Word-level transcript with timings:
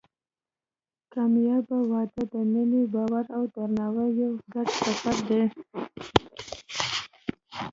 کامیابه 1.13 1.77
واده 1.91 2.23
د 2.33 2.35
مینې، 2.51 2.83
باور 2.93 3.25
او 3.37 3.43
درناوي 3.53 4.07
یو 4.21 4.33
ګډ 4.53 4.67
سفر 4.81 5.15
دی. 5.27 5.41